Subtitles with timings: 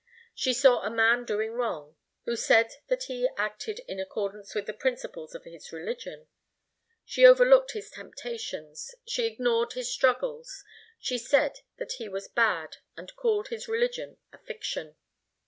[0.33, 1.95] She saw a man doing wrong,
[2.25, 6.27] who said that he acted in accordance with the principles of his religion.
[7.05, 10.63] She overlooked his temptations, she ignored his struggles,
[10.97, 14.95] she said that he was bad and called his religion a fiction.